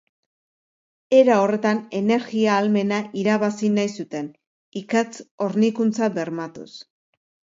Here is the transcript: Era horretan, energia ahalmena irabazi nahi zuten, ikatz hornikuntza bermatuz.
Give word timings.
Era 1.17 1.35
horretan, 1.41 1.81
energia 1.99 2.47
ahalmena 2.55 3.01
irabazi 3.23 3.69
nahi 3.75 3.93
zuten, 3.99 4.31
ikatz 4.83 5.11
hornikuntza 5.47 6.09
bermatuz. 6.19 6.69